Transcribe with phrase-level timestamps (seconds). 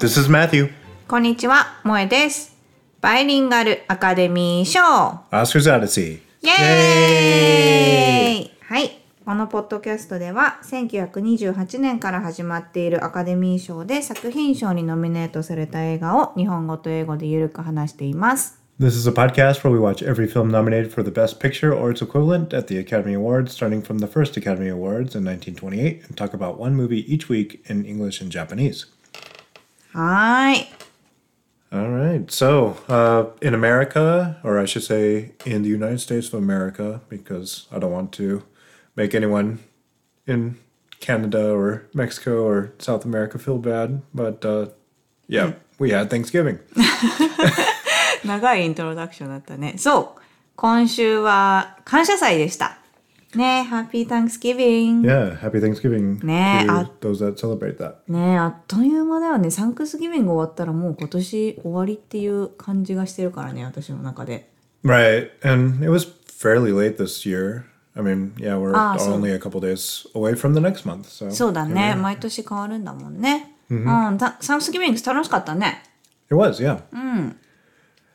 [0.00, 0.70] This is Matthew.
[1.08, 2.56] こんにちは、萌えです。
[3.00, 4.80] バイリンガルアカデミー賞
[5.30, 6.20] Oscar's Odyssey.
[6.42, 9.00] イエーイはい。
[9.24, 18.60] このポッドキャストでは1928年から始まっているアカデミー賞で作品賞にノミネートされた映画を日本語と英語でゆるく話しています。
[18.78, 21.90] This is a podcast where we watch every film nominated for the Best Picture or
[21.90, 26.16] its equivalent at the Academy Awards, starting from the first Academy Awards in 1928, and
[26.16, 28.84] talk about one movie each week in English and Japanese.
[29.92, 30.66] はーい。
[31.72, 32.30] All right.
[32.30, 37.66] So, uh, in America, or I should say in the United States of America, because
[37.72, 38.42] I don't want to
[38.94, 39.58] make anyone
[40.26, 40.56] in
[41.00, 44.66] Canada or Mexico or South America feel bad, but uh,
[45.28, 46.58] yeah, we had Thanksgiving.
[48.24, 49.74] 長いイントロダクションだったね。
[49.76, 50.20] そう。
[50.56, 52.78] 今週は感謝祭でした。
[53.34, 55.08] ねハッピータンクスギビング。
[55.08, 57.96] Yeah, happy Thanksgiving Nah, to I- those that celebrate that.
[58.08, 64.48] ねえあっという間だよねサンクスギビング終わったらもう今年終わりっていう感じがしてるからね私の中で
[64.84, 67.64] Right, and it was fairly late this year.
[67.98, 71.04] I mean, yeah, we're Ah, so- only a couple days away from the next month.
[71.04, 71.96] So そうだ here we ね are.
[72.00, 75.82] 毎年変わるんだもんね、うんたサンクスギビング楽しかったね
[76.30, 76.80] It was, yeah.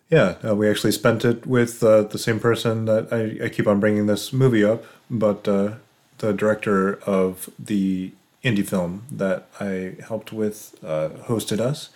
[0.09, 3.65] Yeah, uh, we actually spent it with uh, the same person that I, I keep
[3.65, 5.73] on bringing this movie up, but uh,
[6.19, 8.11] the director of the
[8.43, 11.89] indie film that I helped with uh, hosted us.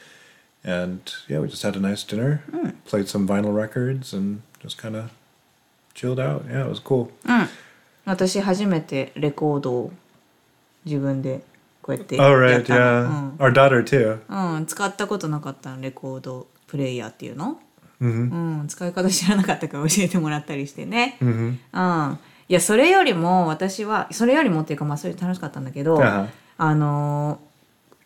[0.63, 2.44] And yeah, we just had a nice dinner,
[2.85, 5.11] played some vinyl records, and just kind of
[5.94, 6.45] chilled out.
[6.49, 7.11] Yeah, it was cool.
[8.05, 9.91] 私初めてレコードを
[10.85, 11.41] 自分で
[11.81, 13.08] こうやってや All っ right, た yeah.
[13.08, 14.19] の、 Our daughter, too.
[14.30, 17.59] うんうん、使ったことなかったのレコードプレイヤーっていうの、
[18.02, 21.59] うん、使い方知らなかったから教えてもらったりしてね、うん、
[22.50, 26.28] いやそれよりも私はそれよりもっていうかまあそれ楽しかったんだけど、Uh-huh.
[26.58, 27.50] あのー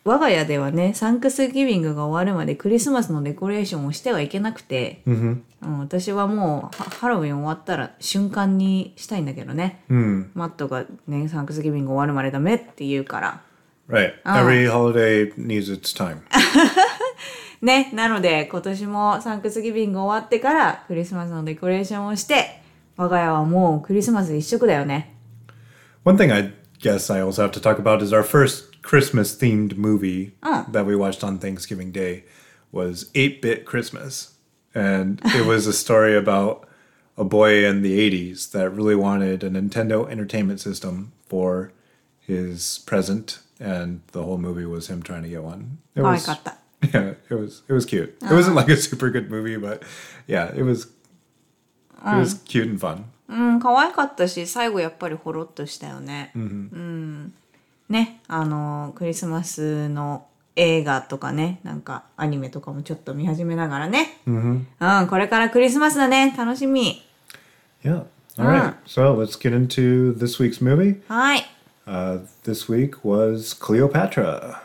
[0.05, 5.43] 我が家ではねサンクスギビングが終わるまでクリスマスのデコレーションをしてはいけなくて、うん、
[5.79, 9.83] 私はもうハハロウィン終わったら瞬間にしたいんだけどね、
[10.35, 13.41] マットがねサンクスギビング終わるまでダメって言うから
[13.89, 14.21] Right.
[14.25, 16.19] Every holiday needs its time.
[17.63, 22.61] ねなので今年もサンクスギビング終わってからクリスマスのデコレーションをして
[22.96, 25.14] 我が家はもうクリスマス一色だよね
[26.04, 29.76] One thing I guess I also have to talk about is our first Christmas themed
[29.76, 30.32] movie
[30.72, 32.24] that we watched on Thanksgiving Day
[32.72, 34.34] was 8 Bit Christmas.
[34.74, 36.66] And it was a story about
[37.18, 41.72] a boy in the 80s that really wanted a Nintendo Entertainment System for
[42.18, 43.40] his present.
[43.58, 45.78] And the whole movie was him trying to get one.
[45.94, 46.56] It 可愛 was, かった。
[46.94, 48.16] yeah, it was it was cute.
[48.22, 49.82] It wasn't like a super good movie, but
[50.26, 50.86] yeah, it was
[52.03, 53.03] it was cute and fun.
[53.27, 57.33] うん可愛かったし最後やっぱりほろっとしたよね、うん
[57.89, 64.67] ねあのクリスマスの映画とかねなんかアニメとかもちょっと見始めながらね、うん、
[65.09, 67.03] これからクリスマスだね楽しみ
[67.83, 68.05] Yeah.
[68.37, 68.73] All right.
[68.87, 71.01] So let's get into this week's movie.
[71.07, 71.45] はい
[71.85, 74.61] Uh, this week was Cleopatra.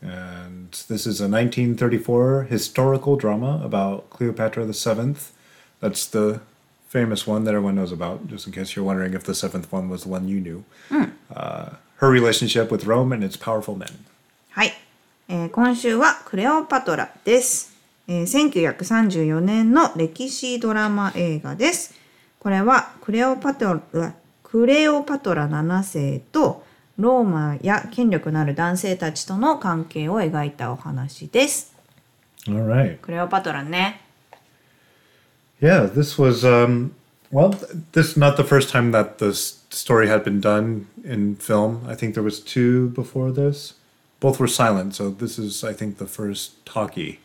[0.00, 5.32] And this is a 1934 historical drama about Cleopatra the Seventh.
[5.80, 6.40] That's the
[6.88, 9.88] famous one that everyone knows about, just in case you're wondering if the seventh one
[9.88, 10.64] was the one you knew.
[11.34, 13.88] Uh, her relationship with Rome and its powerful men.
[14.50, 14.72] はい、
[15.28, 17.74] えー今週はクレオパトラです、
[18.08, 21.94] えー1934年の歴史ドラマ映画です
[22.38, 26.64] これはクレオパトラクレオパトラ7世と
[26.96, 31.74] ローマや権力のある男性たちとの関係を描いたお話です
[32.48, 32.98] All right.
[33.00, 34.05] クレオパトラね
[35.61, 36.95] Yeah, this was um
[37.31, 41.35] well th- this is not the first time that this story had been done in
[41.35, 41.83] film.
[41.87, 43.73] I think there was two before this.
[44.19, 47.19] Both were silent, so this is I think the first talkie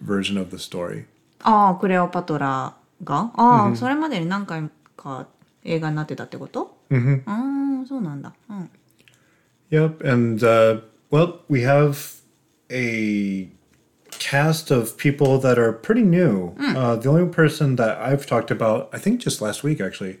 [0.00, 1.06] version of the story.
[1.42, 5.26] ああクレオパトラがああ、それまでに何回か
[5.64, 8.70] 映画になってたってことうんああそうなんだうん
[9.70, 12.20] Yep, and uh well, we have
[12.70, 13.48] a
[14.10, 16.54] cast of people that are pretty new.
[16.58, 20.18] Uh, the only person that I've talked about, I think just last week actually,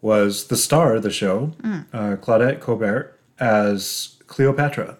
[0.00, 1.52] was the star of the show,
[1.92, 4.98] uh, Claudette Colbert, as Cleopatra.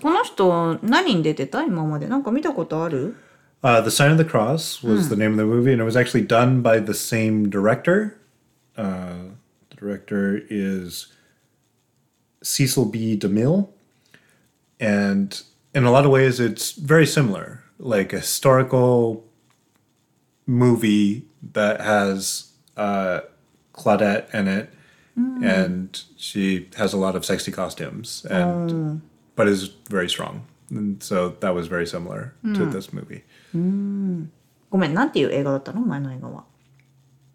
[0.00, 3.14] この人何に出てた今までなんか見たことある
[3.62, 5.94] Uh, the Sign of the Cross was the name of the movie, and it was
[5.94, 8.18] actually done by the same director.
[8.74, 9.34] Uh,
[9.68, 11.08] the director is
[12.42, 13.18] Cecil B.
[13.18, 13.68] DeMille,
[14.80, 15.42] and
[15.74, 19.24] in a lot of ways, it's very similar, like a historical
[20.46, 23.20] movie that has uh,
[23.72, 24.72] Claudette in it,
[25.16, 29.02] and she has a lot of sexy costumes, and
[29.36, 30.46] but is very strong.
[30.70, 33.24] And so that was very similar to this movie.
[34.70, 36.44] ごめん、なんていう映画だったの前の映画は。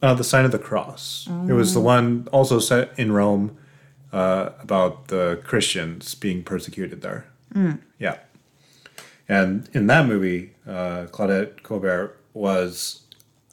[0.01, 1.29] Uh, the Sign of the Cross.
[1.49, 3.57] It was the one also set in Rome
[4.13, 7.25] uh, about the Christians being persecuted there.
[7.99, 8.17] Yeah.
[9.30, 13.02] And in that movie, uh, Claudette Colbert was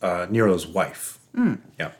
[0.02, 1.20] uh, Nero's wife.
[1.80, 1.92] Yeah.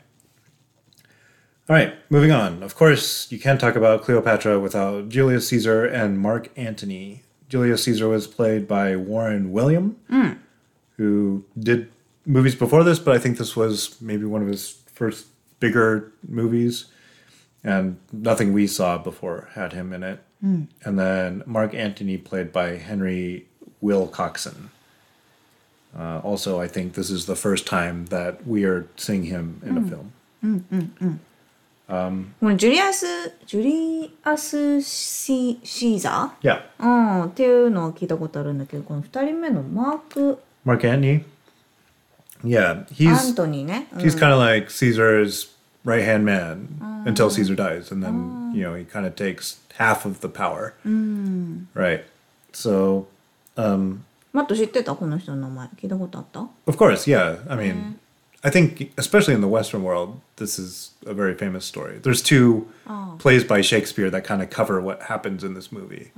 [1.68, 2.62] All right, moving on.
[2.62, 7.22] Of course, you can't talk about Cleopatra without Julius Caesar and Mark Antony.
[7.48, 9.96] Julius Caesar was played by Warren William,
[10.96, 11.90] who did
[12.26, 15.26] movies before this, but I think this was maybe one of his first
[15.60, 16.86] bigger movies.
[17.62, 20.20] And nothing we saw before had him in it.
[20.84, 23.47] And then Mark Antony, played by Henry
[23.82, 24.70] Wilcoxon.
[25.98, 29.76] Uh, also, I think this is the first time that we are seeing him in
[29.76, 29.88] a mm.
[29.88, 30.12] film.
[30.44, 31.18] Mm, mm, 嗯嗯嗯。
[31.90, 33.02] Um, when Julius
[33.46, 34.54] Julius
[35.64, 36.30] Caesar?
[36.42, 36.60] Yeah.
[36.78, 40.38] Oh, うんっていうのを聞いたことあるんだけど、この二人目のマーク。
[40.66, 41.24] Mark Antony.
[42.44, 45.48] Yeah, he's Anthony kind of like Caesar's
[45.84, 47.02] right hand man ah.
[47.04, 48.52] until Caesar dies, and then ah.
[48.54, 50.74] you know he kind of takes half of the power.
[51.74, 52.04] Right.
[52.52, 53.08] So
[53.57, 55.67] um, マット知ってたこの人の名前。
[55.77, 57.39] 聞いたことあった of course, yeah.
[57.47, 57.99] I mean,
[58.43, 61.99] I think especially in the Western world, this is a very famous story.
[62.01, 62.67] There's two
[63.19, 66.11] plays by Shakespeare that kind of cover what happens in this movie.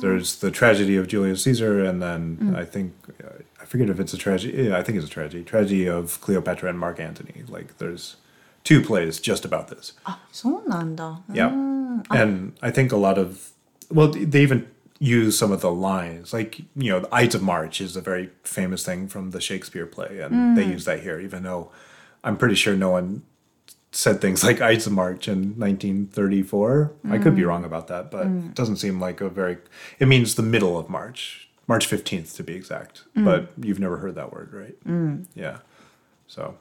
[0.00, 4.12] There's the tragedy of Julius Caesar, and then I think uh, I forget if it's
[4.12, 4.64] a tragedy.
[4.64, 5.44] Yeah, I think it's a tragedy.
[5.44, 7.44] Tragedy of Cleopatra and Mark Antony.
[7.46, 8.16] Like there's
[8.64, 9.92] two plays just about this.
[10.04, 11.20] あ、そうなんだ。
[11.30, 11.50] Yeah.
[12.10, 13.52] And I think a lot of,
[13.92, 14.66] well, they even
[14.98, 16.32] use some of the lines.
[16.32, 19.86] Like, you know, the Ides of March is a very famous thing from the Shakespeare
[19.86, 21.70] play, and they use that here, even though
[22.22, 23.22] I'm pretty sure no one
[23.90, 26.92] said things like Ides of March in 1934.
[27.10, 29.58] I could be wrong about that, but it doesn't seem like a very,
[29.98, 33.02] it means the middle of March, March 15th to be exact.
[33.14, 34.76] But you've never heard that word, right?
[35.34, 35.58] Yeah.
[36.26, 36.54] So.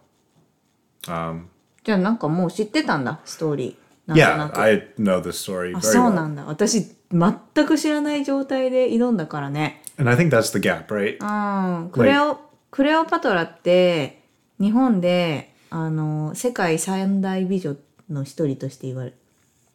[1.83, 3.75] じゃあなんかもう知ってたんだ、ストーリー。
[4.06, 4.61] なんとな Yeah, く。
[4.61, 6.14] I know this story あ very そう well.
[6.14, 6.44] なんだ。
[6.44, 9.82] 私、全く知らない状態で挑んだからね。
[9.99, 11.17] And I think that's the gap, right?
[11.20, 11.91] うん。
[11.91, 12.38] クレオ、
[12.70, 14.23] クレオパトラって、
[14.61, 17.76] 日本で、あの、世界三大美女
[18.11, 19.14] の一人として言われ、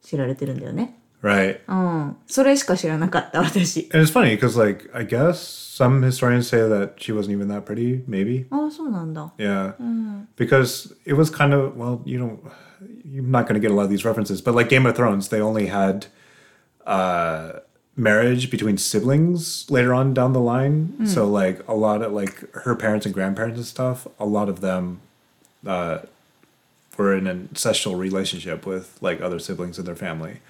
[0.01, 0.97] 知られてるんだよね。
[1.21, 1.59] Right.
[1.67, 2.17] うん。
[2.25, 3.89] それしか知らなかった、私。
[3.93, 5.33] And it's funny because, like, I guess
[5.77, 8.03] some historians say that she wasn't even that pretty.
[8.07, 9.31] Maybe, ああ、そうなんだ。
[9.37, 9.73] yeah,
[10.35, 12.37] because it was kind of well, you know,
[13.04, 15.28] you're not going to get a lot of these references, but like Game of Thrones,
[15.28, 16.06] they only had
[16.86, 17.60] uh,
[17.96, 21.06] marriage between siblings later on down the line.
[21.06, 24.60] So, like, a lot of like her parents and grandparents and stuff, a lot of
[24.60, 25.00] them
[25.66, 25.98] uh,
[26.98, 30.40] were in an ancestral relationship with like other siblings in their family.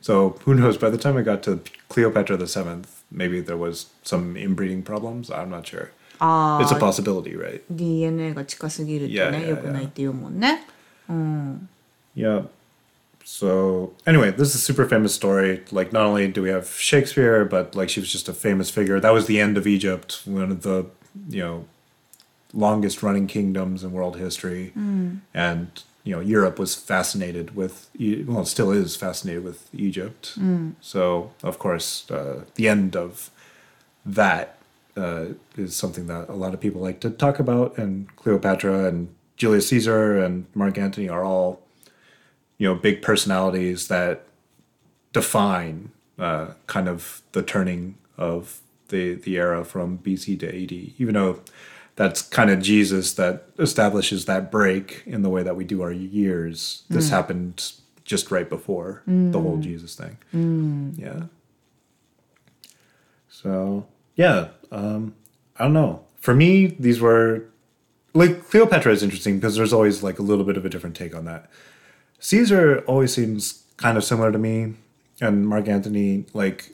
[0.00, 0.76] So who knows?
[0.76, 5.30] By the time I got to Cleopatra the Seventh, maybe there was some inbreeding problems.
[5.30, 5.90] I'm not sure.
[6.18, 7.62] あ It's a あ、 possibility, right?
[7.72, 10.64] DNA が近すぎると Yeah, ね、 yeah, 良くないって言うもんね。
[11.08, 11.68] うん。
[12.17, 12.43] yeah.
[13.23, 15.63] So anyway, this is a super famous story.
[15.71, 18.99] Like not only do we have Shakespeare, but like she was just a famous figure.
[18.99, 20.87] That was the end of Egypt, one of the
[21.29, 21.65] you know
[22.53, 24.71] longest running kingdoms in world history,
[25.33, 25.67] and
[26.03, 27.89] you know Europe was fascinated with
[28.25, 30.33] well, it still is fascinated with Egypt.
[30.81, 33.29] So of course, uh, the end of
[34.05, 34.57] that
[34.95, 39.09] uh, is something that a lot of people like to talk about, and Cleopatra and
[39.35, 41.61] Julius Caesar and Mark Antony are all
[42.57, 44.25] you know big personalities that
[45.13, 48.59] define uh, kind of the turning of
[48.89, 50.71] the the era from BC to AD.
[50.71, 51.39] Even though
[51.95, 55.91] that's kind of Jesus that establishes that break in the way that we do our
[55.91, 56.83] years.
[56.89, 57.71] This happened
[58.05, 60.17] just right before the whole Jesus thing.
[60.95, 61.23] Yeah.
[63.29, 65.15] So yeah, um,
[65.57, 66.03] I don't know.
[66.19, 67.45] For me, these were
[68.13, 71.15] like Cleopatra is interesting because there's always like a little bit of a different take
[71.15, 71.49] on that.
[72.19, 74.73] Caesar always seems kind of similar to me,
[75.21, 76.73] and Mark Antony, like,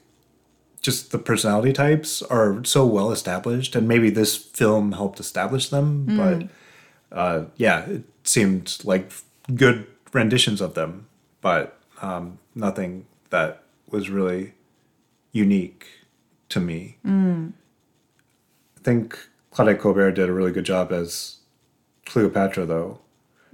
[0.82, 6.06] just the personality types are so well established, and maybe this film helped establish them.
[6.18, 9.12] But uh, yeah, it seemed like
[9.56, 11.08] good renditions of them,
[11.42, 14.54] but um, nothing that was really
[15.32, 15.88] unique
[16.50, 16.98] to me.
[18.78, 19.18] I think
[19.54, 21.38] Claudette Colbert did a really good job as
[22.06, 23.00] Cleopatra, though.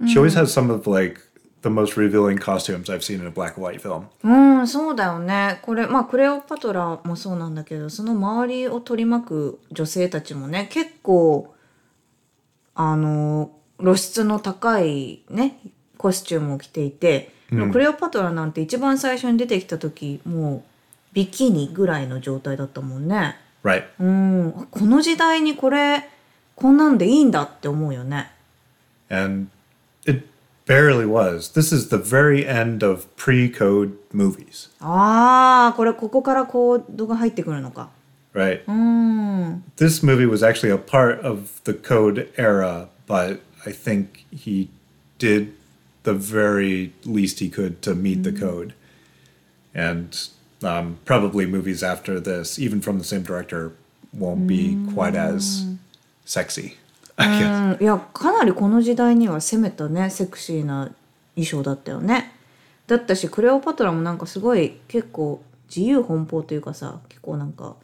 [0.08, 1.20] She always has some of like
[1.62, 4.08] the most revealing costumes I've seen in a black and white film.
[4.22, 5.58] うん、そうだよね。
[5.62, 11.54] これ、まあ、クレオパトラもそうなんだけど、その周りを取り巻く女性たちもね、結構、
[12.74, 15.58] あの、露出の高いね、
[15.98, 17.32] コスチュームを着ていて、
[17.72, 20.64] クレオパトラなんて一番最初に出てきた時、も
[21.12, 23.36] ビキニぐらいの状態だったもんね。
[23.64, 23.84] Right.
[23.98, 24.54] うん。
[24.56, 26.08] あこの時代にこれ、
[26.54, 28.30] こんなんでいいんだって思うよね。
[29.10, 29.48] And
[30.06, 30.24] it
[30.65, 31.51] barely was.
[31.51, 34.69] This is the very end of pre code movies.
[34.79, 37.89] ああ、これここからコードが入ってくるのか。
[38.33, 38.61] Right.
[38.67, 39.63] うん。
[39.77, 44.69] This movie was actually a part of the code era, but I think he
[45.19, 45.53] did
[46.03, 48.73] the very least he could to meet the code.
[49.73, 50.17] And
[50.63, 53.73] um, probably movies after this, even from the same director,
[54.13, 55.65] won't be quite as
[56.25, 56.77] sexy.
[57.26, 60.90] うん、いやかなりこの時代には攻めたねセクシーな
[61.34, 62.32] 衣装だったよね
[62.86, 67.76] だったしクレオパトラもなんかすごい結構自由奔放というかさ結構なんか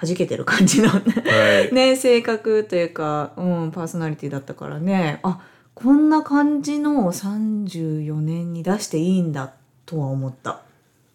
[0.00, 1.74] 弾けてる感じのね Right.
[1.74, 5.40] ね性格というか、うん、パーソナリティだったからねあ
[5.74, 9.52] こんな感じの34年に出していいんだ
[9.86, 10.62] とは思った。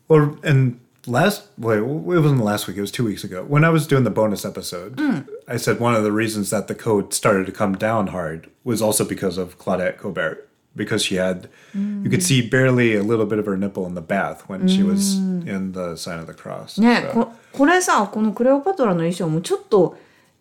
[0.09, 2.76] Well, and last wait, it wasn't last week.
[2.76, 4.98] It was two weeks ago when I was doing the bonus episode.
[5.46, 8.80] I said one of the reasons that the code started to come down hard was
[8.80, 13.38] also because of Claudette Colbert because she had you could see barely a little bit
[13.38, 15.14] of her nipple in the bath when she was
[15.46, 16.78] in the sign of the cross.
[16.80, 19.96] ね So- ここれさこのクレオパトラの衣装もちょっと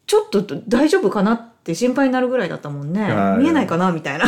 [0.08, 4.26] ちょっと大丈夫かなって心配になるぐらいだったもんねはい見えないかなみたいな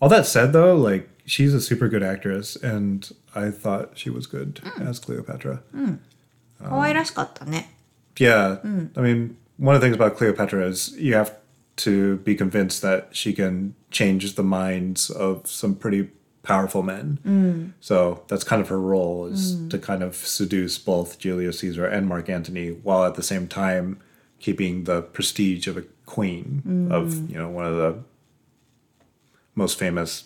[0.00, 4.27] All that said, though, like she's a super good actress, and I thought she was
[4.27, 4.87] good mm.
[4.87, 5.61] as Cleopatra.
[5.75, 5.87] Mm.
[5.87, 5.99] Um,
[8.17, 8.89] yeah, mm.
[8.97, 11.35] I mean, one of the things about Cleopatra is you have
[11.77, 16.09] to be convinced that she can change the minds of some pretty
[16.43, 17.19] powerful men.
[17.25, 17.71] Mm.
[17.79, 19.69] So that's kind of her role is mm.
[19.69, 23.99] to kind of seduce both Julius Caesar and Mark Antony while at the same time
[24.39, 26.91] keeping the prestige of a queen mm.
[26.91, 28.03] of, you know, one of the
[29.55, 30.25] most famous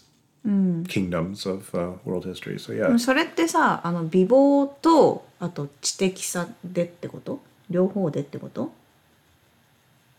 [0.88, 2.60] kingdoms of uh, world history.
[2.60, 2.98] So yeah.
[3.00, 8.72] それってさあの美貌とあと知的さでってこと両方でってこと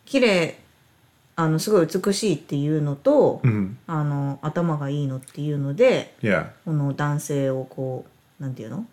[0.05, 0.59] 綺麗
[1.37, 3.43] あのすごい美しいっていうのと、
[3.87, 6.15] あの頭がいいのっていうので.
[6.65, 8.07] この男性をこ
[8.41, 8.87] うなんていうの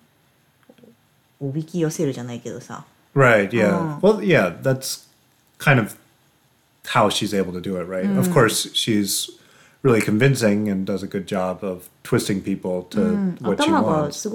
[1.39, 2.85] おびき寄せるじゃないけどさ
[3.15, 3.99] Right, yeah.
[3.99, 5.07] Well, yeah, that's
[5.59, 5.95] kind of
[6.85, 8.05] how she's able to do it, right?
[8.17, 9.29] Of course, she's
[9.83, 14.25] really convincing and does a good job of twisting people to what she wants.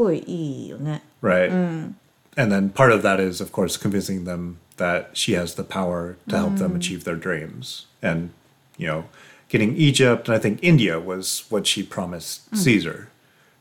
[1.20, 1.50] Right.
[1.50, 1.96] And
[2.36, 6.36] then part of that is, of course, convincing them that she has the power to
[6.36, 7.86] help them achieve their dreams.
[8.00, 8.30] And,
[8.76, 9.06] you know,
[9.48, 13.08] getting Egypt and I think India was what she promised Caesar.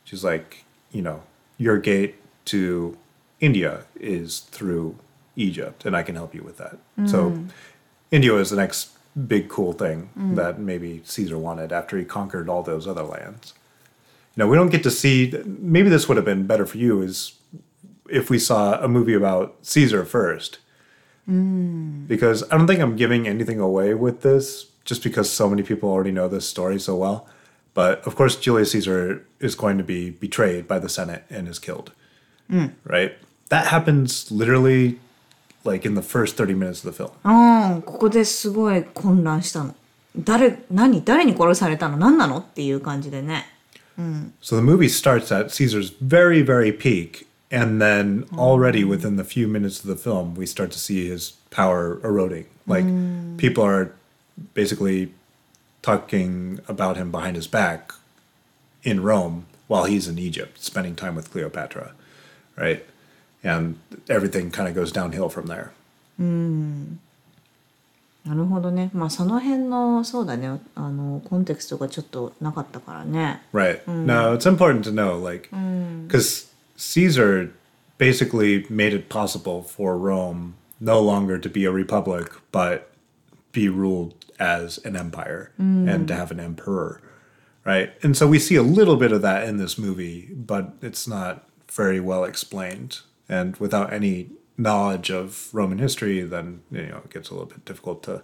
[0.03, 1.23] She's like, you know,
[1.57, 2.15] your gate
[2.45, 2.97] to
[3.39, 4.97] India is through
[5.35, 6.77] Egypt, and I can help you with that.
[7.07, 7.45] So
[8.11, 10.35] India is the next big cool thing mm.
[10.35, 13.53] that maybe Caesar wanted after he conquered all those other lands.
[14.35, 15.33] Now we don't get to see.
[15.45, 17.33] Maybe this would have been better for you is
[18.09, 20.59] if we saw a movie about Caesar first.
[21.27, 22.07] Mm.
[22.07, 25.89] Because I don't think I'm giving anything away with this, just because so many people
[25.89, 27.27] already know this story so well.
[27.73, 31.59] But of course, Julius Caesar is going to be betrayed by the Senate and is
[31.59, 31.91] killed.
[32.49, 32.73] Mm.
[32.85, 33.17] Right?
[33.49, 34.99] That happens literally
[35.66, 37.10] like in the first 30 minutes of the film.
[37.24, 39.74] うんここですごい混乱したの
[40.16, 43.46] 誰何誰に殺されたの何なのっていう感じでね
[44.40, 49.46] So the movie starts at Caesar's very, very peak, and then already within the few
[49.46, 52.46] minutes of the film, we start to see his power eroding.
[52.66, 52.86] Like
[53.36, 53.92] people are
[54.54, 55.12] basically
[55.82, 57.92] talking about him behind his back
[58.82, 61.92] in Rome while he's in Egypt, spending time with Cleopatra,
[62.56, 62.84] right?
[63.44, 63.76] And
[64.08, 65.72] everything kind of goes downhill from there.
[68.24, 73.80] なるほどねまあその辺のそうだねあのコンテクストがちょっとなかったからね Right.
[73.88, 75.50] No, it's important to know, like,
[76.06, 77.50] because Caesar
[77.98, 82.92] basically made it possible for Rome no longer to be a republic, but
[83.52, 87.00] be ruled as an empire and to have an emperor.
[87.64, 87.92] Right.
[88.02, 91.44] And so we see a little bit of that in this movie, but it's not
[91.70, 93.00] very well explained.
[93.28, 97.64] And without any knowledge of Roman history, then, you know, it gets a little bit
[97.64, 98.22] difficult to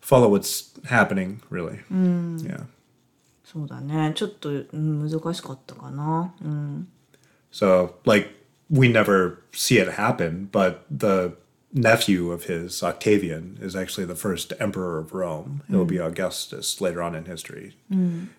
[0.00, 1.80] follow what's happening, really.
[1.90, 2.66] Yeah.
[3.52, 6.88] そうだねちょっと、うん、難しかったかなうん
[7.50, 8.30] So, like,
[8.70, 11.32] we never see it happen, but the
[11.75, 15.61] nephew of his, Octavian, is actually the first emperor of Rome.
[15.67, 17.75] He'll be Augustus later on in history.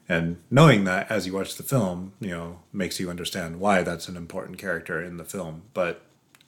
[0.08, 4.08] And knowing that as you watch the film, you know, makes you understand why that's
[4.08, 5.62] an important character in the film.
[5.74, 6.02] But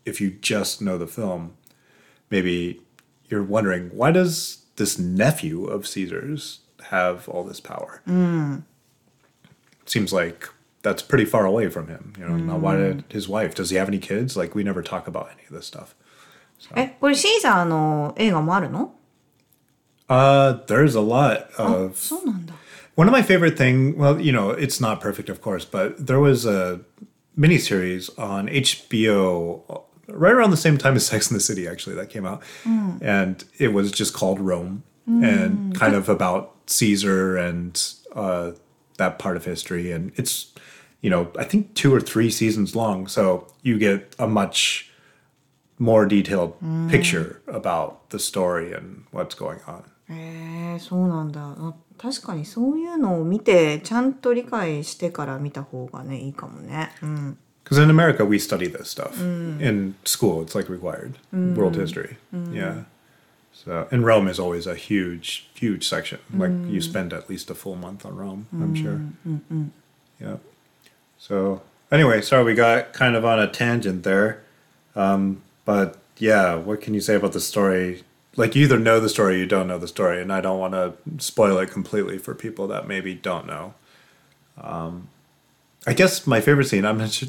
[0.07, 1.54] if you just know the film,
[2.30, 2.80] maybe
[3.28, 8.00] you're wondering why does this nephew of Caesar's have all this power?
[9.85, 10.49] Seems like
[10.80, 12.14] that's pretty far away from him.
[12.18, 13.54] You know, now why did his wife?
[13.54, 14.37] Does he have any kids?
[14.38, 15.95] Like we never talk about any of this stuff.
[16.75, 18.96] え、これシーザーの映画もあるの
[20.10, 22.53] Uh, there's a lot of そうなんだ。
[22.96, 26.20] One of my favorite thing, well, you know, it's not perfect, of course, but there
[26.20, 26.82] was a
[27.38, 32.10] miniseries on HBO right around the same time as Sex in the City, actually, that
[32.12, 32.44] came out,
[33.01, 37.82] and it was just called Rome, and kind of about Caesar and
[38.15, 38.51] uh,
[38.98, 40.53] that part of history, and it's,
[41.01, 44.87] you know, I think two or three seasons long, so you get a much
[45.80, 46.53] more detailed
[46.89, 49.84] picture about the story and what's going on.
[50.10, 51.42] へえ、そうなんだ。
[51.42, 56.92] あ確かにそういうのを見て、ちゃんと理解してから見た方がね、いいかもね。
[57.01, 57.38] うん。
[57.63, 60.44] Because in America, we study this stuff in school.
[60.44, 62.18] It's like required world history.
[62.51, 62.84] Yeah.
[63.53, 66.20] So, and Rome is always a huge, huge section.
[66.36, 69.00] Like you spend at least a full month on Rome, I'm sure.
[70.20, 70.38] Yeah.
[71.18, 74.44] So, anyway, sorry we got kind of on a tangent there.
[74.94, 78.03] Um, but yeah, what can you say about the story?
[78.37, 80.59] Like, you either know the story or you don't know the story, and I don't
[80.59, 83.75] want to spoil it completely for people that maybe don't know.
[84.57, 85.09] Um,
[85.87, 87.23] I guess my favorite scene, I'm not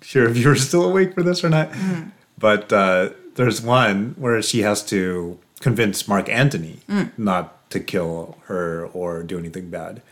[0.00, 2.12] sure if you're still awake for this or not, mm.
[2.38, 7.10] but uh, there's one where she has to convince Mark Antony mm.
[7.18, 10.02] not to kill her or do anything bad.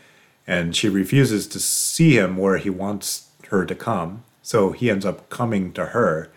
[0.45, 4.25] And she refuses to see him where he wants her to come.
[4.41, 6.31] So he ends up coming to her.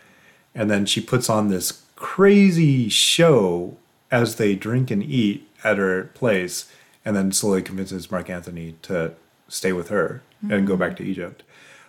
[0.55, 3.77] And then she puts on this crazy show
[4.11, 6.71] as they drink and eat at her place,
[7.05, 9.15] and then slowly convinces Mark Antony to
[9.49, 11.11] stay with her and go back to mm-hmm.
[11.11, 11.43] Egypt.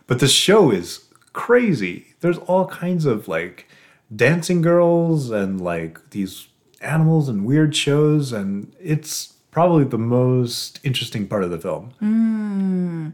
[0.08, 2.16] But the show is crazy.
[2.22, 3.68] There's all kinds of like
[4.16, 6.48] dancing girls and like these
[6.82, 11.94] animals and weird shows, and it's probably the most interesting part of the film.
[12.02, 13.14] Mm.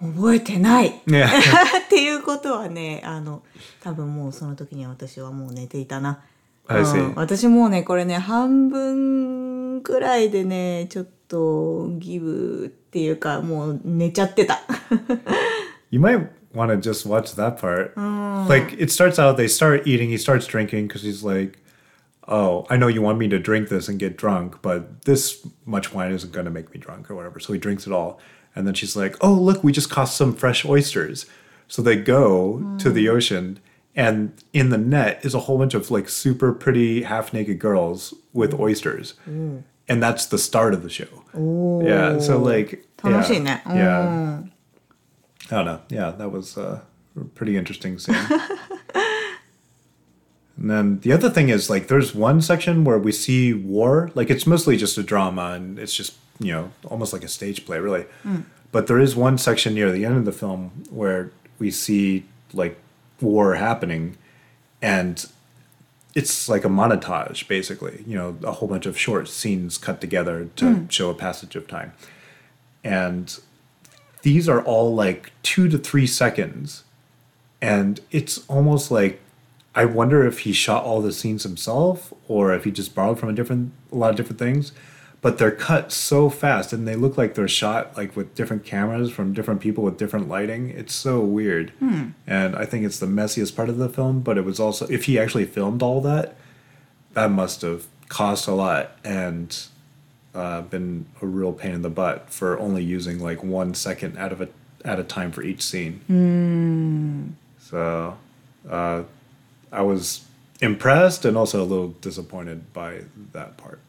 [0.00, 0.92] 覚えてない.っ
[1.88, 3.42] ていうことはね、あの、
[3.82, 6.20] 多分もうその時には私はもう寝ていたな。
[6.68, 6.72] う
[7.10, 14.60] ん私もうね、これね、半分くらいでね、ちょっとギブっていうか、もう寝ちゃってた。
[15.90, 17.92] You might want to just watch that part.
[18.48, 21.58] Like it starts out, they start eating, he starts drinking because he's like,
[22.28, 25.92] "Oh, I know you want me to drink this and get drunk, but this much
[25.92, 28.20] wine isn't going to make me drunk or whatever." So he drinks it all,
[28.54, 31.26] And then she's like, oh, look, we just caught some fresh oysters.
[31.68, 32.78] So they go mm.
[32.80, 33.60] to the ocean,
[33.94, 38.12] and in the net is a whole bunch of like super pretty half naked girls
[38.32, 39.14] with oysters.
[39.28, 39.62] Mm.
[39.88, 41.08] And that's the start of the show.
[41.36, 41.82] Ooh.
[41.84, 42.18] Yeah.
[42.18, 44.42] So, like, yeah, yeah.
[45.50, 45.80] I don't know.
[45.88, 46.82] Yeah, that was a
[47.34, 48.14] pretty interesting scene.
[48.94, 54.30] and then the other thing is like there's one section where we see war, like
[54.30, 57.78] it's mostly just a drama and it's just you know, almost like a stage play,
[57.78, 58.06] really.
[58.72, 62.78] But there is one section near the end of the film where we see like
[63.20, 64.16] war happening
[64.82, 65.26] and
[66.14, 70.48] it's like a montage basically you know a whole bunch of short scenes cut together
[70.56, 70.88] to hmm.
[70.88, 71.92] show a passage of time.
[72.82, 73.38] And
[74.22, 76.84] these are all like two to three seconds
[77.60, 79.20] and it's almost like
[79.74, 83.28] i wonder if he shot all the scenes himself or if he just borrowed from
[83.28, 84.72] a different a lot of different things
[85.22, 89.10] but they're cut so fast and they look like they're shot like with different cameras
[89.10, 91.72] from different people with different lighting it's so weird
[92.26, 95.04] and i think it's the messiest part of the film but it was also if
[95.04, 96.34] he actually filmed all that
[97.14, 99.66] that must have cost a lot and
[100.34, 104.32] uh, been a real pain in the butt for only using like one second out
[104.32, 104.48] of a
[104.84, 106.00] at a time for each scene.
[107.58, 108.16] So
[108.68, 109.02] uh,
[109.72, 110.24] I was
[110.60, 113.02] impressed and also a little disappointed by
[113.32, 113.80] that part.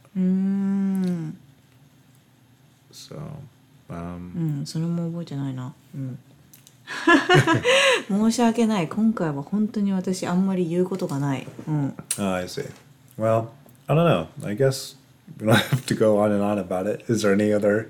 [2.91, 3.15] So
[3.89, 5.73] um, うん、それも覚えてないな。
[5.95, 6.19] うん。
[8.07, 8.87] 申し訳ない。
[8.87, 11.47] 今回は本当に私あんまり言うことがない。
[11.67, 11.95] うん。
[12.19, 12.69] oh, I see.
[13.17, 13.47] Well,
[13.87, 14.27] I don't know.
[14.45, 14.95] I guess
[15.39, 17.05] we don't have to go on and on about it.
[17.11, 17.89] Is there any other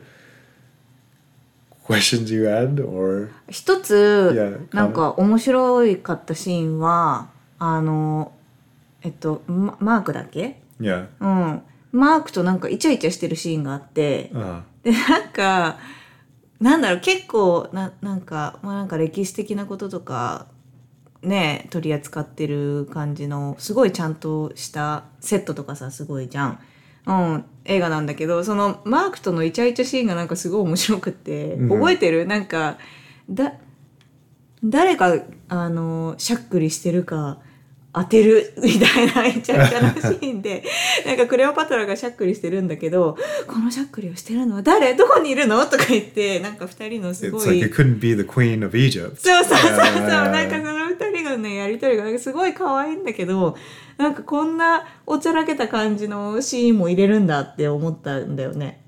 [1.84, 7.30] questions you had or 一つ Yeah, なんか面白いかったシーンは
[7.60, 8.32] あの
[9.02, 11.08] えっとママークだっけ yeah?
[11.20, 15.78] うんマークとなんかイチャイチャしてるシーンがあって、Uh, でなんか
[16.60, 20.48] なんだろう結構ななんかまあなんか歴史的なこととか
[21.22, 26.60] ね取り扱ってる感じのすごいちゃんとしたセットとかさすごいじゃん。
[27.08, 31.70] うん、映画なんだけどそのマークとのイチャイチャシーンがなんかすごい面白くって、うん。
[31.70, 32.28] 覚えてる？
[32.28, 32.78] なんか
[33.30, 33.54] だ
[34.64, 35.18] 誰が
[35.50, 37.40] あのしゃっくりしてるか
[37.94, 40.64] 当てる みたいなイチャイチャのシーンで。
[41.06, 44.94] なんかクレオパトラがしゃっくりしてるんだけどこのしゃっくりをしてるのは誰？
[44.94, 45.66] どこにいるの？
[45.66, 47.74] とか言ってなんか二人のすご like い Egypt.
[49.18, 49.78] そうそうそうそう.
[50.08, 53.58] なんかその二人がねやりとりがすごい可愛いんだけど
[53.98, 58.84] なんかこんなおちゃらけた感じのシーンも入れるんだって思ったんだよね.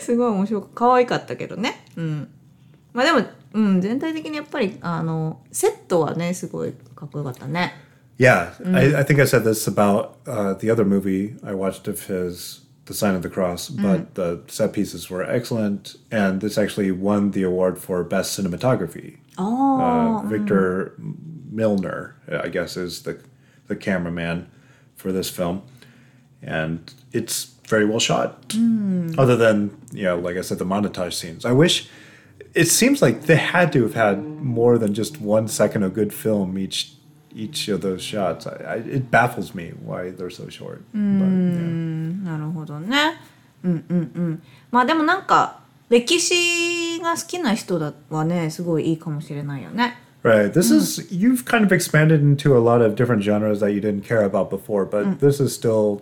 [0.00, 1.84] すごい面白く可愛かったけどね。
[1.96, 2.28] うん。
[2.92, 3.22] まあでも、
[3.53, 7.73] うん、全体的にやっぱりあのセットはねすごいかっこよかったね
[8.17, 12.07] Yeah, I, I think I said this about uh, the other movie I watched of
[12.07, 16.91] his, The Sign of the Cross, but the set pieces were excellent, and this actually
[16.91, 19.19] won the award for best cinematography.
[19.35, 20.93] あ Uh, Victor
[21.51, 23.19] Milner, I guess, is the
[23.67, 24.47] the cameraman
[24.95, 25.61] for this film,
[26.41, 28.55] and it's very well shot.
[29.17, 31.45] Other than you know, like I said, the montage scenes.
[31.45, 31.87] I wish.
[32.53, 36.11] It seems like they had to have had more than just one second of good
[36.11, 36.93] film each
[37.35, 38.47] each of those shots.
[38.47, 40.81] I, I, it baffles me why they're so short.
[40.91, 42.23] But, yeah.
[42.23, 43.13] なるほどね
[43.63, 45.59] うんうんうんまあでもなんか
[45.89, 50.51] 歴史が好きな人だはねすごいいいかもしれないよね Right.
[50.51, 54.01] This is you've kind of expanded into a lot of different genres that you didn't
[54.03, 56.01] care about before, but this is still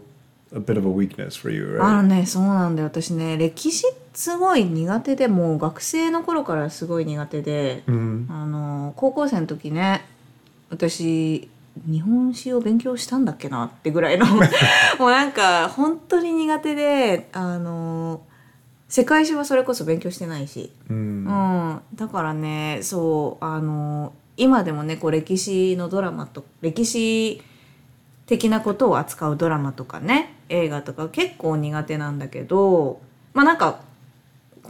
[0.56, 2.02] a bit of a weakness for you, あ right?
[2.02, 10.05] のねそうなんだよ私ね歴史 すごい苦手でもう学生の頃からすごい苦手で、あの高校生の時ね
[10.69, 11.49] 私
[11.87, 14.27] 日本史を勉強したんだっけなってぐらいの
[14.99, 18.23] もうなんか本当に苦手であの
[18.89, 27.41] 世界史はそれこそ勉強してないし、うん、だからねそうあの今でもねこう歴史のドラマと歴史
[28.27, 33.01] 的なことを扱うドラマとかね映画とか結構苦手なんだけど
[33.33, 33.81] まあなんか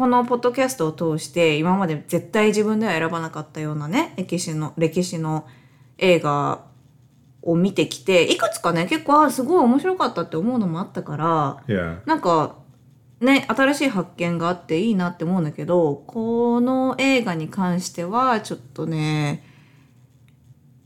[0.00, 5.46] このポッドキャストを通して今まで絶対自分では選ばなかったようなね歴史の歴史の
[5.98, 6.64] 映画
[7.42, 11.98] を見てきていくつかね結構あすごい面白かったって思うのもあったから Yeah.
[12.06, 12.56] なんか
[13.20, 19.44] ね新しい発見があっていいなって思うんだけどこの映画に関してはちょっとね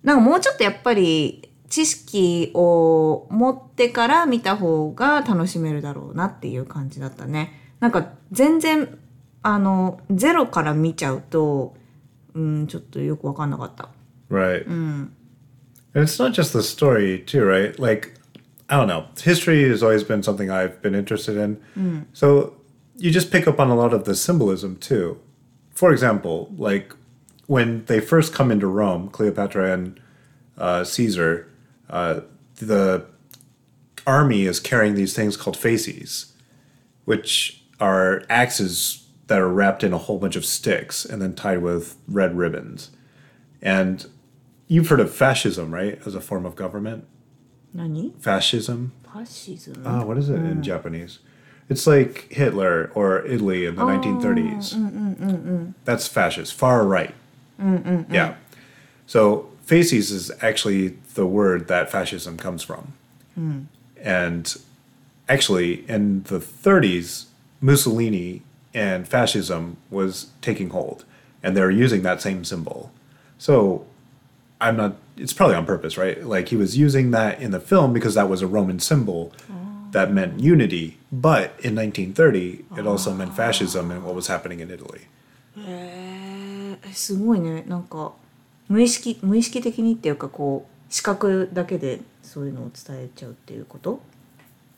[0.03, 7.61] なんかもうちょっとやっぱり知識を持ってから見た方が楽しめるだろうなっていう感じだったね。
[7.79, 8.99] なんか全然
[9.45, 11.75] あのゼロから見ちゃうと、
[12.35, 13.91] うん、ちょっとよく分かんなかった。
[14.31, 14.67] Right.
[14.67, 15.13] うん。
[15.95, 17.79] And it's not just the story too, right?
[17.79, 18.15] Like,
[18.69, 19.05] I don't know.
[19.23, 21.61] History has always been something I've been interested in.
[21.77, 22.07] Mm.
[22.15, 22.55] So
[22.97, 25.21] you just pick up on a lot of the symbolism too.
[25.75, 26.95] For example, like
[27.47, 30.01] when they first come into Rome, Cleopatra and
[30.57, 31.51] uh, Caesar,
[31.91, 32.21] uh,
[32.57, 33.05] the
[34.07, 36.33] army is carrying these things called fasces,
[37.05, 41.63] which are axes that are wrapped in a whole bunch of sticks and then tied
[41.63, 42.91] with red ribbons.
[43.63, 44.07] And
[44.69, 47.07] you've heard of fascism, right, as a form of government?
[47.73, 48.13] Nani?
[48.21, 48.93] Fascism.
[49.13, 49.83] Fascism.
[49.85, 50.51] Oh, what is it mm.
[50.53, 51.21] in Japanese?
[51.69, 54.75] It's like Hitler or Italy in the oh, 1930s.
[54.75, 57.15] Mm mm, mm, mm, mm, That's fascist, far right.
[58.11, 58.35] Yeah.
[59.07, 62.93] So fasces is actually the word that fascism comes from.
[63.97, 64.57] And
[65.29, 67.27] actually, in the 30s,
[67.61, 68.43] Mussolini
[68.74, 71.06] and fascism was taking hold,
[71.44, 72.92] and they're using that same symbol.
[73.38, 73.86] So,
[74.62, 74.96] I'm not.
[75.18, 76.24] It's probably on purpose, right?
[76.24, 79.34] Like he was using that in the film because that was a Roman symbol
[79.92, 80.98] that meant unity.
[81.12, 85.08] But in 1930, it also meant fascism and what was happening in Italy.
[85.58, 88.14] へえすごいねなんか
[88.70, 94.00] 無意識無意識的にっていうかこう視覚だけでそういうのを伝えちゃうっていうこと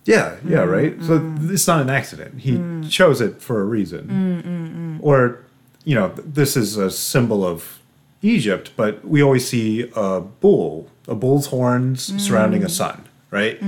[0.07, 0.71] yeah, yeah, mm-hmm.
[0.71, 1.03] right.
[1.03, 1.53] So mm-hmm.
[1.53, 2.40] it's not an accident.
[2.40, 2.88] He mm.
[2.88, 4.07] chose it for a reason.
[4.07, 5.45] Mm, mm, or,
[5.85, 7.81] you know, this is a symbol of
[8.23, 13.61] Egypt, but we always see a bull, a bull's horns surrounding a sun, right?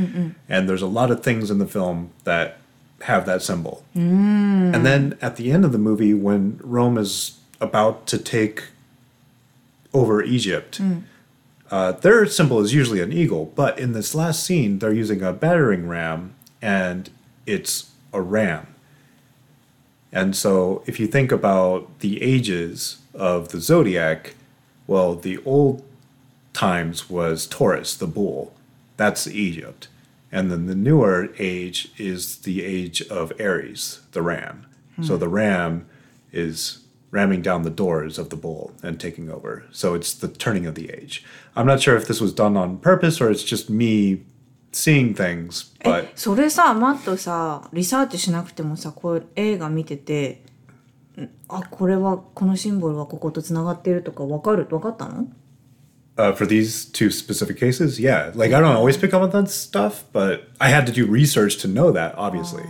[0.49, 2.59] And there's a lot of things in the film that
[3.03, 3.85] have that symbol.
[3.95, 8.65] And then at the end of the movie, when Rome is about to take
[9.93, 10.81] over Egypt,
[11.71, 15.33] uh, their symbol is usually an eagle, but in this last scene, they're using a
[15.33, 17.11] battering ram, and
[17.47, 18.67] it's a ram.
[20.11, 24.35] And so, if you think about the ages of the zodiac,
[24.87, 25.85] well, the old
[26.55, 28.55] times was Taurus, the bull.
[28.97, 29.89] That's Egypt.
[30.33, 34.67] And then the newer age is the age of Aries, the ram.
[35.03, 35.87] So the ram
[36.33, 36.81] is
[37.12, 39.64] ramming down the doors of the bull and taking over.
[39.72, 41.24] So it's the turning of the age.
[41.56, 44.24] I'm not sure if this was done on purpose or it's just me
[44.72, 50.42] seeing things, え but それさマットさリサーチしなくてもさこう映画見てて
[51.16, 55.28] んあこれはこのシンボルはこことつながってるとかわかるわかったの
[56.16, 58.32] Uh, for these two specific cases, yeah.
[58.36, 61.58] Like I don't always pick up on that stuff, but I had to do research
[61.64, 62.62] to know that, obviously.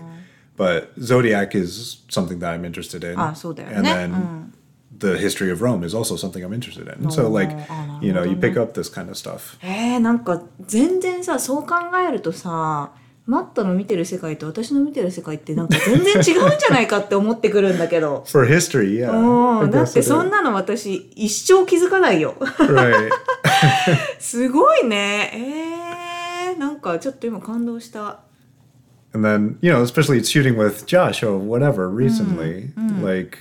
[0.58, 3.18] But Zodiac is something that I'm interested in.
[3.18, 3.76] あそうだよね。
[3.76, 4.54] And then うん。
[4.98, 7.08] the history of Rome is also something I'm interested in.
[7.10, 7.52] So like,
[8.00, 9.56] you know, you pick up this kind of stuff.
[9.62, 11.74] えー、なんか全然さそう考
[12.06, 12.90] えるとさ
[13.26, 19.70] マットの見てる世界と私の見てる世界ってなんか全然違うんじゃないかって思ってくるんだけど For history, yeah.
[19.70, 23.10] だってそん.なの私一生気づかないよ right.
[24.18, 25.30] すごいね
[26.54, 28.20] えー、なんかちょっと今感動した
[29.18, 33.02] And then, you know, especially shooting with Josh or whatever recently, mm-hmm.
[33.02, 33.40] like,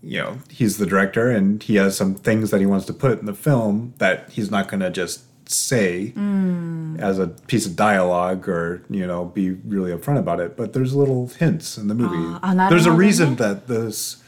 [0.00, 3.18] you know, he's the director and he has some things that he wants to put
[3.18, 7.00] in the film that he's not going to just say mm.
[7.00, 10.94] as a piece of dialogue or you know be really upfront about it but there's
[10.94, 14.22] little hints in the movie uh, there's a reason that this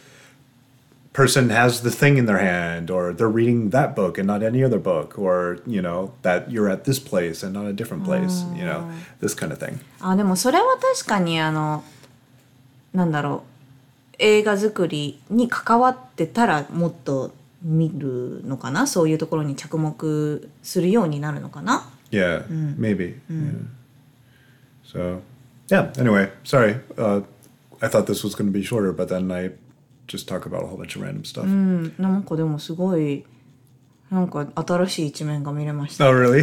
[1.13, 4.61] person has the thing in their hand or they're reading that book and not any
[4.61, 8.43] other book or, you know, that you're at this place and not a different place,
[8.53, 8.83] you know,
[9.21, 9.79] this kind of thing.
[10.01, 11.83] あでもそれは確かにあの
[12.93, 13.43] なんだろ
[14.13, 22.45] う映画作りに関わってたらもっと見るのかなそういうところに着目するようになるのかな Yeah,
[22.77, 23.19] maybe.
[23.29, 23.51] Yeah.
[24.83, 25.21] So,
[25.69, 25.91] yeah.
[25.97, 26.77] Anyway, sorry.
[26.97, 27.21] Uh,
[27.81, 29.51] I thought this was going to be shorter, but then I
[30.09, 31.43] just talk about a whole bunch of random stuff.
[31.43, 33.25] うんなんかでもすごい
[34.11, 36.41] なんか新しい一面が見れました Oh, really?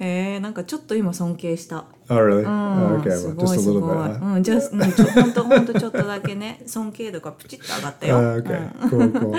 [0.00, 2.42] えー、なんかちょっと今尊敬した Oh, really?
[2.42, 4.18] うん Oh, okay, す well, ご just い a す little ごい bit.
[4.18, 4.34] Huh?
[4.34, 9.34] うんじゃあうんちょほんとほんとちょっとだけね尊敬度がプチッと上がったよ、 Uh, okay, cool, cool.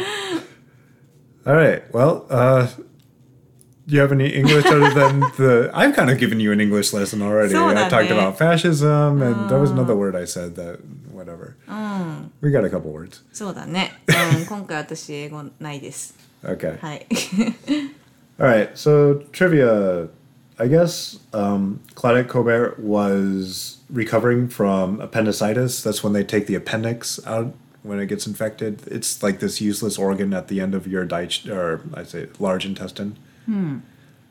[1.46, 1.84] All right.
[1.92, 2.68] Well, uh,
[3.86, 5.72] do you have any English other than the?
[5.74, 7.52] I've kind of given you an English lesson already.
[7.52, 10.80] So I talked that, about fascism, and there was another word I said that
[11.18, 11.56] whatever.
[11.68, 13.24] うん、 We got a couple words.
[13.34, 16.78] そうだね、うん、今回私英語ないです Okay.
[16.80, 17.06] はい
[18.40, 20.10] All right, so trivia.
[20.60, 25.82] I guess um, Claudette Colbert was recovering from appendicitis.
[25.84, 28.82] That's when they take the appendix out when it gets infected.
[28.88, 32.66] It's like this useless organ at the end of your dig- or I say large
[32.66, 33.18] intestine.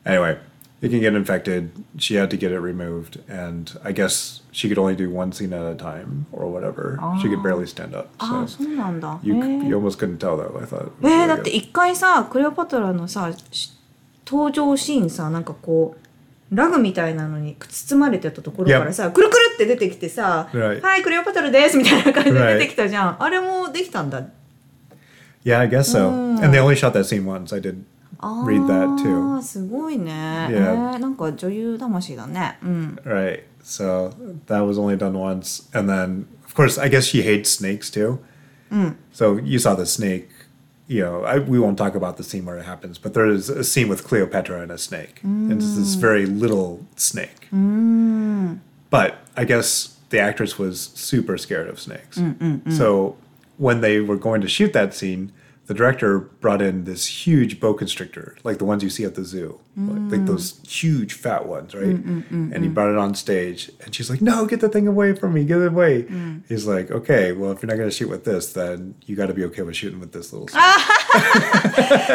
[0.05, 0.37] Anyway,
[0.80, 1.70] it can get infected.
[1.98, 5.52] She had to get it removed, and I guess she could only do one scene
[5.52, 6.98] at a time or whatever.
[7.00, 7.18] Ah.
[7.20, 8.08] She could barely stand up.
[8.20, 9.18] Ah, so ああ、そうなんだ。
[9.22, 10.56] you, へ you え almost couldn't tell though.
[10.58, 10.86] I thought.
[10.86, 11.54] it え was ー、だ really って good.
[11.56, 13.72] 一回さ、クレオパトラのさ、し
[14.26, 20.80] 登場シーンさ、なんかこう、ラグみたいなのに包まれてたところからさ、くるくるって出てきてさ、Right.
[20.82, 22.58] はい、クレオパトラですみたいな感じで Right.
[22.58, 23.16] 出てきたじゃん。
[23.22, 24.22] あれもできたんだ。
[25.44, 26.10] yeah, I guess so.
[26.10, 26.42] Hmm.
[26.44, 27.52] And they only shot that scene once.
[27.54, 27.84] I did
[28.45, 29.41] read that ー too.
[29.41, 30.11] すごいね、
[30.49, 30.93] Yeah.
[30.93, 33.43] えーなんか女優魂だねうん Right.
[33.63, 34.11] So
[34.47, 35.67] that was only done once.
[35.73, 38.19] And then, of course, I guess she hates snakes too.
[39.13, 40.29] So you saw the snake.
[40.87, 43.49] You know, I, we won't talk about the scene where it happens, but there is
[43.49, 45.21] a scene with Cleopatra and a snake.
[45.23, 47.47] And it's this very little snake.
[48.89, 52.19] But I guess the actress was super scared of snakes.
[52.69, 53.15] So
[53.57, 55.31] when they were going to shoot that scene,
[55.67, 59.23] the director brought in this huge boa constrictor, like the ones you see at the
[59.23, 61.95] zoo, like, like those huge fat ones, right?
[62.53, 65.33] And he brought it on stage, and she's like, "No, get the thing away from
[65.33, 66.05] me, get it away."
[66.49, 69.27] He's like, "Okay, well, if you're not going to shoot with this, then you got
[69.27, 70.59] to be okay with shooting with this little." snake."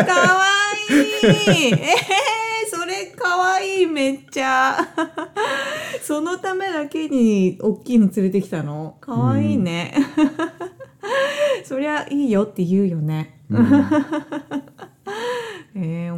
[0.04, 0.46] かわ
[0.90, 4.78] いいえー、それかわいいめっちゃ
[6.02, 9.94] そのためだけに大きいの連れてきたのかわいいね、
[11.64, 14.63] そりゃいいよって言うよね、 Mm.
[15.75, 16.11] Eh,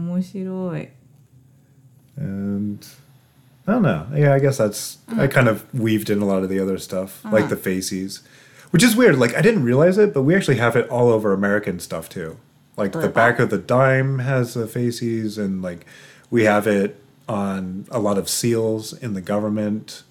[3.68, 4.08] I don't know.
[4.14, 5.32] Yeah, I guess that's I mm.
[5.32, 7.48] kind of weaved in a lot of the other stuff, like uh-huh.
[7.48, 8.22] the fasces,
[8.70, 9.18] which is weird.
[9.18, 12.38] Like I didn't realize it, but we actually have it all over American stuff too.
[12.78, 15.86] Like the back of the dime has the fasces, and like
[16.30, 20.04] we have it on a lot of seals in the government.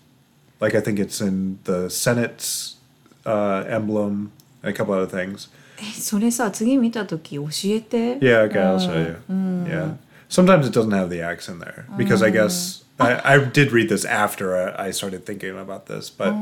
[0.60, 2.76] Like I think it's in the Senate's
[3.26, 4.32] uh, emblem
[4.62, 5.48] and a couple other things.
[5.81, 9.15] えそれさ次見た時教えて Yeah, okay, I'll show you.
[9.69, 9.95] Yeah.
[10.29, 13.87] Sometimes it doesn't have the axe in there because I guess I, I did read
[13.89, 16.33] this after I, I started thinking about this, but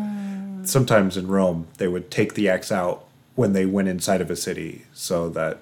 [0.66, 4.36] sometimes in Rome they would take the axe out when they went inside of a
[4.36, 5.60] city so that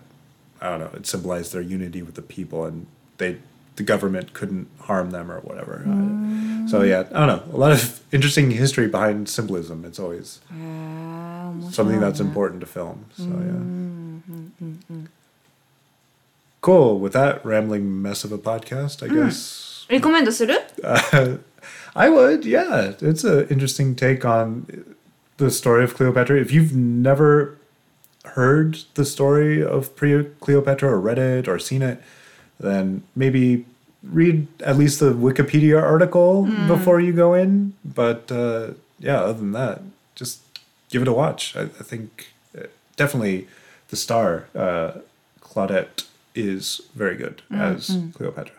[0.62, 3.38] I don't know, it symbolized their unity with the people and they
[3.76, 5.84] the government couldn't harm them or whatever.
[5.86, 7.44] Uh, So yeah, I don't know.
[7.54, 9.84] A lot of interesting history behind symbolism.
[9.86, 10.56] It's always へ
[11.59, 11.73] film.
[11.73, 13.07] Something that's important to film.
[13.17, 13.31] So yeah.
[13.31, 15.05] Mm-hmm.
[16.61, 16.99] Cool.
[16.99, 19.25] With that rambling mess of a podcast, I mm.
[19.25, 19.87] guess.
[19.89, 20.61] Recommend する?
[20.85, 21.39] Uh,
[21.97, 22.45] I would.
[22.45, 24.95] Yeah, it's an interesting take on
[25.39, 26.39] the story of Cleopatra.
[26.39, 27.59] If you've never
[28.25, 32.01] heard the story of pre Cleopatra or read it or seen it,
[32.61, 33.65] then maybe
[34.03, 36.69] read at least the Wikipedia article mm.
[36.69, 37.75] before you go in.
[37.85, 39.83] But uh, yeah, other than that,
[40.15, 40.41] just
[40.91, 41.57] give it a watch.
[41.57, 42.27] I, I think
[42.57, 43.47] uh, definitely
[43.89, 45.01] the star, uh,
[45.41, 48.53] Claudette, is very good as Cleopatra.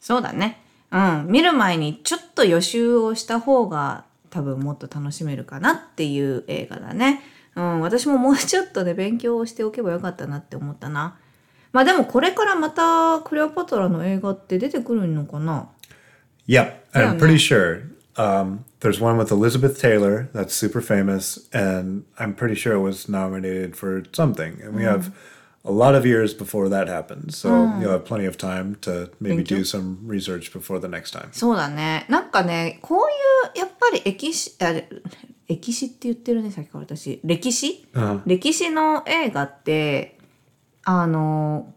[0.00, 0.60] そうだね。
[0.90, 1.26] うん。
[1.28, 7.20] 見る前にちょっと予習をした方が多分もっと楽しめるかなっていう映画だね。
[7.54, 7.80] うん。
[7.80, 11.18] 私ももうちょっとで勉強をしておけばよかったなって思ったな。
[11.72, 15.68] まあでもこれからまたクレオパトラの映画って出てくるのかな
[16.48, 17.82] ？Yep, I'm pretty sure.
[18.17, 23.09] Um, there's one with Elizabeth Taylor that's super famous, and I'm pretty sure it was
[23.09, 24.61] nominated for something.
[24.61, 25.13] And we have
[25.65, 27.49] a lot of years before that happens, so
[27.79, 29.57] you'll have plenty of time to maybe Thank you.
[29.57, 31.29] do some research before the next time.
[31.33, 32.05] そうだね。
[32.07, 34.73] なんかね、こういう、やっぱり歴史、あ
[35.47, 37.19] 歴史って言ってるね、さっきから私。
[37.23, 37.85] 歴史、
[38.25, 40.17] 歴史の映画って、
[40.85, 41.73] あの、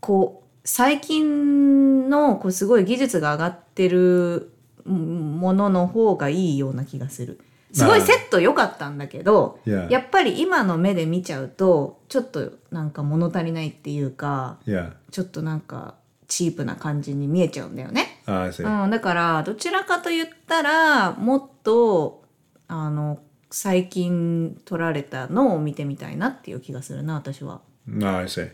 [0.00, 3.98] こう、最近の、こう、すごい技術が上がってる
[4.34, 4.52] うん
[4.87, 7.39] ものの方がいいような気がする。
[7.73, 9.89] すごいセット良かったんだけど、Yeah.
[9.89, 15.95] やっぱり今の目で見ちゃうと、ちょっとなんか物足りないっていうか、Yeah, ちょっとなんか
[16.27, 18.21] チープな感じに見えちゃうんだよね。
[18.25, 18.83] Ah, see.
[18.83, 22.23] うん、だからどちらかと言ったらもっと
[22.67, 23.19] あの
[23.51, 27.61] 最近撮られたのを見てみたいなっていう気がするな私は。
[27.85, 28.49] No, I see.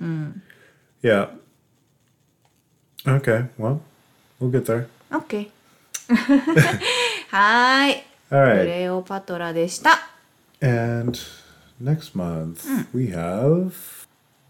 [1.02, 1.30] Yeah.
[3.06, 3.80] Okay, well,
[4.40, 4.88] we'll get there.
[5.12, 5.50] OK
[6.10, 8.04] はーい。
[8.30, 10.10] All ク.レオパトラでした。
[10.62, 11.18] And
[11.82, 13.74] next month, we have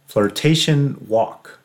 [0.08, 1.58] Flirtation Walk.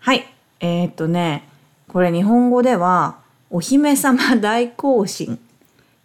[0.00, 0.26] はい。
[0.60, 1.48] えーっとね
[1.88, 3.18] これ日本語では
[3.50, 5.38] お姫様大行進。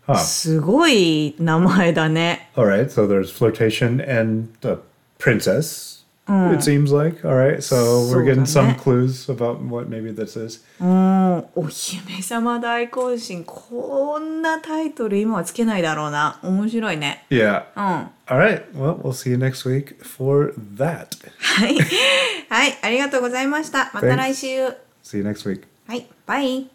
[0.08, 0.18] Huh.
[0.18, 2.50] すごい名前だね。
[2.56, 4.78] All right, so there's flirtation and the
[5.20, 6.05] princess.
[6.28, 7.24] It seems like.
[7.24, 10.64] All right, so we're getting some clues about what maybe this is.
[10.80, 16.40] うん、お姫様大行進こんなタイトル今はつけないだろうな。
[16.42, 17.26] 面白いね。
[17.30, 17.66] Yeah.
[17.76, 17.84] うん。
[17.84, 18.64] は All right.
[18.74, 21.10] Well, we'll see you next week for that.
[21.70, 21.78] い。
[22.50, 23.92] はい、ありがとうございました。
[23.94, 24.48] また来週。
[25.04, 25.64] See you next week.
[25.88, 26.64] はい、バイ。